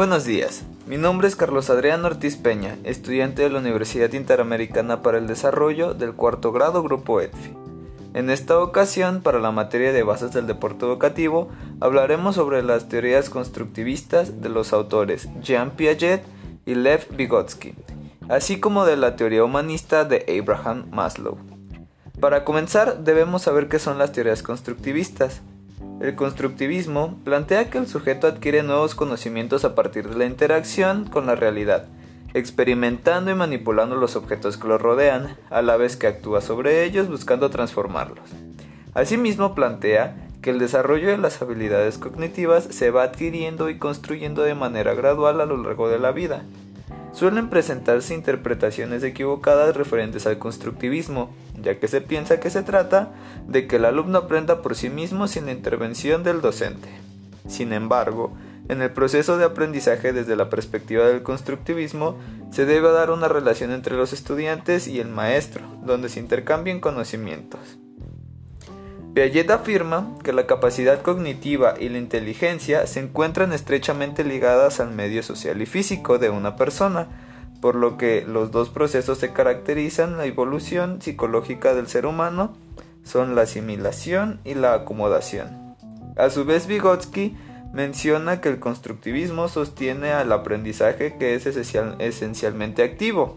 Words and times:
Buenos 0.00 0.24
días, 0.24 0.62
mi 0.86 0.96
nombre 0.96 1.28
es 1.28 1.36
Carlos 1.36 1.68
Adrián 1.68 2.02
Ortiz 2.06 2.38
Peña, 2.38 2.78
estudiante 2.84 3.42
de 3.42 3.50
la 3.50 3.58
Universidad 3.58 4.10
Interamericana 4.14 5.02
para 5.02 5.18
el 5.18 5.26
Desarrollo 5.26 5.92
del 5.92 6.14
cuarto 6.14 6.52
grado 6.52 6.82
Grupo 6.82 7.20
EDFI. 7.20 7.52
En 8.14 8.30
esta 8.30 8.58
ocasión, 8.60 9.20
para 9.20 9.40
la 9.40 9.50
materia 9.50 9.92
de 9.92 10.02
bases 10.02 10.32
del 10.32 10.46
deporte 10.46 10.86
educativo, 10.86 11.50
hablaremos 11.80 12.36
sobre 12.36 12.62
las 12.62 12.88
teorías 12.88 13.28
constructivistas 13.28 14.40
de 14.40 14.48
los 14.48 14.72
autores 14.72 15.28
Jean 15.42 15.72
Piaget 15.72 16.22
y 16.64 16.76
Lev 16.76 17.06
Vygotsky, 17.10 17.74
así 18.30 18.58
como 18.58 18.86
de 18.86 18.96
la 18.96 19.16
teoría 19.16 19.44
humanista 19.44 20.06
de 20.06 20.24
Abraham 20.40 20.86
Maslow. 20.90 21.36
Para 22.20 22.44
comenzar, 22.44 23.04
debemos 23.04 23.42
saber 23.42 23.68
qué 23.68 23.78
son 23.78 23.98
las 23.98 24.12
teorías 24.12 24.42
constructivistas. 24.42 25.42
El 26.00 26.14
constructivismo 26.14 27.18
plantea 27.24 27.68
que 27.68 27.76
el 27.76 27.86
sujeto 27.86 28.26
adquiere 28.26 28.62
nuevos 28.62 28.94
conocimientos 28.94 29.66
a 29.66 29.74
partir 29.74 30.08
de 30.08 30.16
la 30.16 30.24
interacción 30.24 31.04
con 31.04 31.26
la 31.26 31.34
realidad, 31.34 31.88
experimentando 32.32 33.30
y 33.30 33.34
manipulando 33.34 33.96
los 33.96 34.16
objetos 34.16 34.56
que 34.56 34.66
lo 34.66 34.78
rodean, 34.78 35.36
a 35.50 35.60
la 35.60 35.76
vez 35.76 35.98
que 35.98 36.06
actúa 36.06 36.40
sobre 36.40 36.84
ellos 36.84 37.08
buscando 37.08 37.50
transformarlos. 37.50 38.30
Asimismo 38.94 39.54
plantea 39.54 40.16
que 40.40 40.48
el 40.48 40.58
desarrollo 40.58 41.08
de 41.08 41.18
las 41.18 41.42
habilidades 41.42 41.98
cognitivas 41.98 42.64
se 42.64 42.90
va 42.90 43.02
adquiriendo 43.02 43.68
y 43.68 43.76
construyendo 43.76 44.42
de 44.42 44.54
manera 44.54 44.94
gradual 44.94 45.42
a 45.42 45.44
lo 45.44 45.58
largo 45.58 45.90
de 45.90 45.98
la 45.98 46.12
vida. 46.12 46.44
Suelen 47.20 47.50
presentarse 47.50 48.14
interpretaciones 48.14 49.04
equivocadas 49.04 49.76
referentes 49.76 50.26
al 50.26 50.38
constructivismo, 50.38 51.28
ya 51.60 51.78
que 51.78 51.86
se 51.86 52.00
piensa 52.00 52.40
que 52.40 52.48
se 52.48 52.62
trata 52.62 53.12
de 53.46 53.66
que 53.66 53.76
el 53.76 53.84
alumno 53.84 54.16
aprenda 54.16 54.62
por 54.62 54.74
sí 54.74 54.88
mismo 54.88 55.28
sin 55.28 55.44
la 55.44 55.52
intervención 55.52 56.22
del 56.22 56.40
docente. 56.40 56.88
Sin 57.46 57.74
embargo, 57.74 58.32
en 58.70 58.80
el 58.80 58.90
proceso 58.92 59.36
de 59.36 59.44
aprendizaje 59.44 60.14
desde 60.14 60.34
la 60.34 60.48
perspectiva 60.48 61.08
del 61.08 61.22
constructivismo, 61.22 62.16
se 62.50 62.64
debe 62.64 62.90
dar 62.90 63.10
una 63.10 63.28
relación 63.28 63.70
entre 63.70 63.96
los 63.96 64.14
estudiantes 64.14 64.88
y 64.88 64.98
el 64.98 65.08
maestro, 65.08 65.60
donde 65.84 66.08
se 66.08 66.20
intercambien 66.20 66.80
conocimientos. 66.80 67.79
Piaget 69.14 69.50
afirma 69.50 70.14
que 70.22 70.32
la 70.32 70.46
capacidad 70.46 71.02
cognitiva 71.02 71.74
y 71.78 71.88
la 71.88 71.98
inteligencia 71.98 72.86
se 72.86 73.00
encuentran 73.00 73.52
estrechamente 73.52 74.22
ligadas 74.22 74.78
al 74.78 74.92
medio 74.92 75.24
social 75.24 75.60
y 75.60 75.66
físico 75.66 76.18
de 76.18 76.30
una 76.30 76.54
persona, 76.54 77.08
por 77.60 77.74
lo 77.74 77.96
que 77.96 78.24
los 78.24 78.52
dos 78.52 78.70
procesos 78.70 79.18
se 79.18 79.32
caracterizan 79.32 80.16
la 80.16 80.26
evolución 80.26 81.02
psicológica 81.02 81.74
del 81.74 81.88
ser 81.88 82.06
humano 82.06 82.56
son 83.02 83.34
la 83.34 83.42
asimilación 83.42 84.40
y 84.44 84.54
la 84.54 84.74
acomodación. 84.74 85.74
A 86.16 86.30
su 86.30 86.44
vez, 86.44 86.68
Vygotsky 86.68 87.36
menciona 87.72 88.40
que 88.40 88.48
el 88.48 88.60
constructivismo 88.60 89.48
sostiene 89.48 90.12
al 90.12 90.30
aprendizaje 90.32 91.16
que 91.18 91.34
es 91.34 91.46
esencialmente 91.46 92.84
activo. 92.84 93.36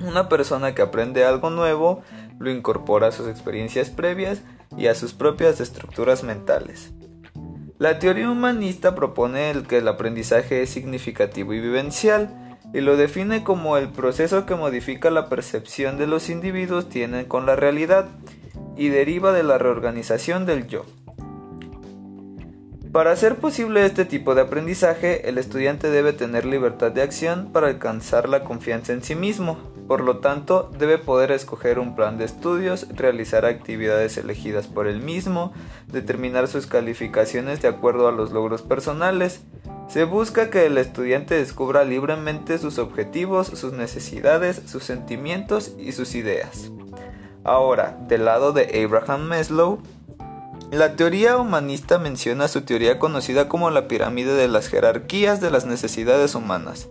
Una 0.00 0.28
persona 0.28 0.74
que 0.74 0.82
aprende 0.82 1.24
algo 1.24 1.50
nuevo 1.50 2.02
lo 2.38 2.50
incorpora 2.50 3.08
a 3.08 3.12
sus 3.12 3.28
experiencias 3.28 3.90
previas 3.90 4.42
y 4.76 4.86
a 4.86 4.94
sus 4.94 5.12
propias 5.12 5.60
estructuras 5.60 6.22
mentales. 6.22 6.92
La 7.78 7.98
teoría 7.98 8.30
humanista 8.30 8.94
propone 8.94 9.50
el 9.50 9.66
que 9.66 9.78
el 9.78 9.88
aprendizaje 9.88 10.62
es 10.62 10.70
significativo 10.70 11.52
y 11.52 11.60
vivencial, 11.60 12.58
y 12.72 12.80
lo 12.80 12.96
define 12.96 13.44
como 13.44 13.76
el 13.76 13.88
proceso 13.88 14.46
que 14.46 14.54
modifica 14.54 15.10
la 15.10 15.28
percepción 15.28 15.98
de 15.98 16.06
los 16.06 16.30
individuos 16.30 16.88
tienen 16.88 17.26
con 17.26 17.44
la 17.44 17.56
realidad 17.56 18.08
y 18.76 18.88
deriva 18.88 19.32
de 19.32 19.42
la 19.42 19.58
reorganización 19.58 20.46
del 20.46 20.66
yo. 20.68 20.86
Para 22.92 23.10
hacer 23.10 23.36
posible 23.36 23.86
este 23.86 24.04
tipo 24.04 24.34
de 24.34 24.42
aprendizaje, 24.42 25.28
el 25.28 25.38
estudiante 25.38 25.88
debe 25.88 26.12
tener 26.12 26.44
libertad 26.44 26.92
de 26.92 27.00
acción 27.00 27.50
para 27.50 27.68
alcanzar 27.68 28.28
la 28.28 28.44
confianza 28.44 28.92
en 28.92 29.02
sí 29.02 29.14
mismo, 29.14 29.71
por 29.92 30.00
lo 30.00 30.20
tanto, 30.20 30.70
debe 30.78 30.96
poder 30.96 31.32
escoger 31.32 31.78
un 31.78 31.94
plan 31.94 32.16
de 32.16 32.24
estudios, 32.24 32.86
realizar 32.96 33.44
actividades 33.44 34.16
elegidas 34.16 34.66
por 34.66 34.86
él 34.86 35.02
mismo, 35.02 35.52
determinar 35.86 36.48
sus 36.48 36.66
calificaciones 36.66 37.60
de 37.60 37.68
acuerdo 37.68 38.08
a 38.08 38.12
los 38.12 38.32
logros 38.32 38.62
personales, 38.62 39.42
se 39.90 40.04
busca 40.04 40.48
que 40.48 40.64
el 40.64 40.78
estudiante 40.78 41.34
descubra 41.34 41.84
libremente 41.84 42.56
sus 42.56 42.78
objetivos, 42.78 43.48
sus 43.48 43.74
necesidades, 43.74 44.62
sus 44.64 44.82
sentimientos 44.82 45.72
y 45.78 45.92
sus 45.92 46.14
ideas. 46.14 46.70
Ahora, 47.44 47.98
del 48.08 48.24
lado 48.24 48.54
de 48.54 48.82
Abraham 48.82 49.24
Maslow, 49.28 49.78
la 50.70 50.96
teoría 50.96 51.36
humanista 51.36 51.98
menciona 51.98 52.48
su 52.48 52.62
teoría 52.62 52.98
conocida 52.98 53.46
como 53.46 53.68
la 53.68 53.88
pirámide 53.88 54.32
de 54.32 54.48
las 54.48 54.68
jerarquías 54.68 55.42
de 55.42 55.50
las 55.50 55.66
necesidades 55.66 56.34
humanas. 56.34 56.88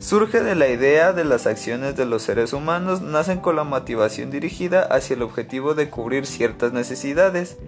Surge 0.00 0.40
de 0.40 0.56
la 0.56 0.66
idea 0.66 1.12
de 1.12 1.24
las 1.24 1.46
acciones 1.46 1.94
de 1.94 2.06
los 2.06 2.22
seres 2.22 2.52
humanos 2.52 3.00
nacen 3.00 3.38
con 3.38 3.54
la 3.54 3.64
motivación 3.64 4.32
dirigida 4.32 4.82
hacia 4.82 5.14
el 5.14 5.22
objetivo 5.22 5.74
de 5.74 5.88
cubrir 5.90 6.26
ciertas 6.26 6.72
necesidades. 6.72 7.58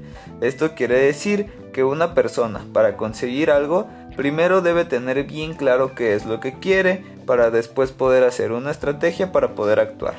Esto 0.40 0.74
quiere 0.74 0.98
decir 0.98 1.46
que 1.72 1.84
una 1.84 2.14
persona, 2.14 2.66
para 2.72 2.96
conseguir 2.96 3.50
algo, 3.50 3.86
Primero 4.16 4.60
debe 4.60 4.84
tener 4.84 5.24
bien 5.24 5.54
claro 5.54 5.94
qué 5.94 6.14
es 6.14 6.26
lo 6.26 6.38
que 6.38 6.58
quiere 6.58 7.02
para 7.26 7.50
después 7.50 7.92
poder 7.92 8.24
hacer 8.24 8.52
una 8.52 8.70
estrategia 8.70 9.32
para 9.32 9.54
poder 9.54 9.80
actuar. 9.80 10.14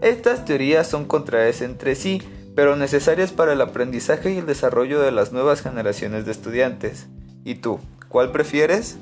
Estas 0.00 0.44
teorías 0.44 0.86
son 0.86 1.04
contrarias 1.06 1.62
entre 1.62 1.94
sí, 1.96 2.22
pero 2.54 2.76
necesarias 2.76 3.32
para 3.32 3.54
el 3.54 3.60
aprendizaje 3.60 4.32
y 4.32 4.38
el 4.38 4.46
desarrollo 4.46 5.00
de 5.00 5.10
las 5.10 5.32
nuevas 5.32 5.62
generaciones 5.62 6.26
de 6.26 6.32
estudiantes. 6.32 7.06
¿Y 7.44 7.56
tú, 7.56 7.80
cuál 8.08 8.30
prefieres? 8.30 8.98